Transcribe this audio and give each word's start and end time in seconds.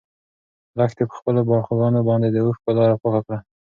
لښتې 0.77 1.03
په 1.09 1.15
خپلو 1.19 1.39
باړخوګانو 1.47 1.99
باندې 2.09 2.27
د 2.31 2.37
اوښکو 2.45 2.71
لاره 2.77 2.95
پاکه 3.01 3.21
کړه. 3.25 3.37